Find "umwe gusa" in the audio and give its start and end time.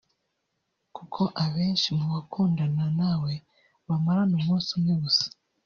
4.77-5.25